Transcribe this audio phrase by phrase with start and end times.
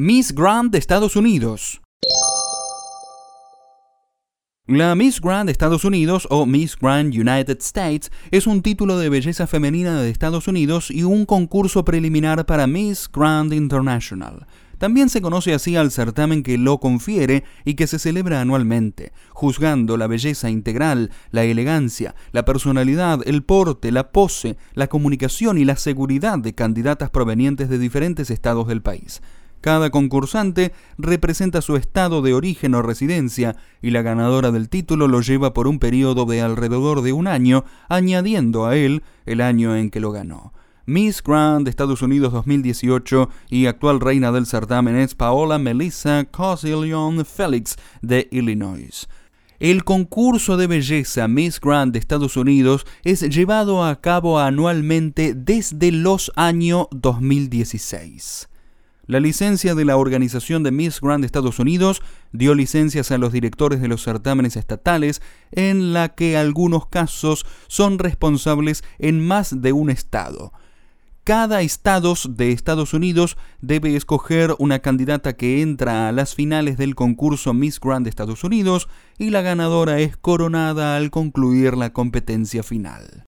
[0.00, 1.80] Miss Grand de Estados Unidos.
[4.68, 9.48] La Miss Grand Estados Unidos o Miss Grand United States es un título de belleza
[9.48, 14.46] femenina de Estados Unidos y un concurso preliminar para Miss Grand International.
[14.78, 19.96] También se conoce así al certamen que lo confiere y que se celebra anualmente, juzgando
[19.96, 25.74] la belleza integral, la elegancia, la personalidad, el porte, la pose, la comunicación y la
[25.74, 29.22] seguridad de candidatas provenientes de diferentes estados del país.
[29.60, 35.20] Cada concursante representa su estado de origen o residencia y la ganadora del título lo
[35.20, 39.90] lleva por un periodo de alrededor de un año, añadiendo a él el año en
[39.90, 40.52] que lo ganó.
[40.86, 47.76] Miss Grand Estados Unidos 2018 y actual reina del certamen es Paola Melissa Cosilion Felix
[48.00, 49.06] de Illinois.
[49.58, 55.90] El concurso de belleza Miss Grand de Estados Unidos es llevado a cabo anualmente desde
[55.90, 58.48] los años 2016.
[59.08, 63.80] La licencia de la organización de Miss Grand Estados Unidos dio licencias a los directores
[63.80, 69.88] de los certámenes estatales, en la que algunos casos son responsables en más de un
[69.88, 70.52] estado.
[71.24, 76.94] Cada estado de Estados Unidos debe escoger una candidata que entra a las finales del
[76.94, 83.27] concurso Miss Grand Estados Unidos y la ganadora es coronada al concluir la competencia final.